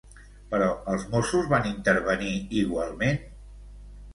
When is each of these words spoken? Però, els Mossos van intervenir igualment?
Però, 0.53 0.69
els 0.93 1.03
Mossos 1.11 1.45
van 1.51 1.69
intervenir 1.73 2.33
igualment? 2.63 3.21